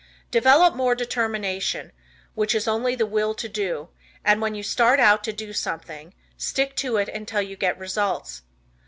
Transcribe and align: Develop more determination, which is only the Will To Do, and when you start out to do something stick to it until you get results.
Develop 0.31 0.73
more 0.73 0.95
determination, 0.95 1.91
which 2.33 2.55
is 2.55 2.67
only 2.67 2.95
the 2.95 3.05
Will 3.05 3.35
To 3.35 3.47
Do, 3.47 3.89
and 4.25 4.41
when 4.41 4.55
you 4.55 4.63
start 4.63 4.99
out 4.99 5.23
to 5.25 5.31
do 5.31 5.53
something 5.53 6.15
stick 6.37 6.75
to 6.77 6.97
it 6.97 7.07
until 7.07 7.39
you 7.43 7.55
get 7.55 7.77
results. 7.77 8.41